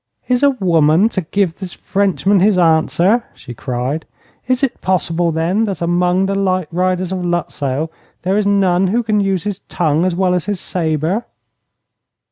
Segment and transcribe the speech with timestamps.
[0.27, 4.07] 'Is a woman to give this Frenchman his answer?' she cried.
[4.47, 7.87] 'Is it possible, then, that among the night riders of Lutzow
[8.23, 11.23] there is none who can use his tongue as well as his sabre?'